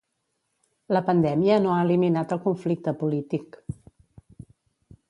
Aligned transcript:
La 0.97 1.01
pandèmia 1.09 1.59
no 1.65 1.75
ha 1.75 1.83
eliminat 1.89 2.35
el 2.37 2.43
conflicte 2.49 2.95
polític. 3.05 3.61